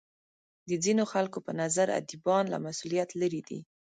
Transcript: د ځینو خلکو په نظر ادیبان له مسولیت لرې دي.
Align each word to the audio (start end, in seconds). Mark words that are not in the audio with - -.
د 0.69 0.71
ځینو 0.83 1.03
خلکو 1.13 1.37
په 1.45 1.51
نظر 1.61 1.87
ادیبان 1.99 2.43
له 2.53 2.57
مسولیت 2.65 3.09
لرې 3.21 3.41
دي. 3.49 3.59